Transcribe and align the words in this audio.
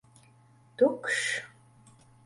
Tukšs! 0.77 1.23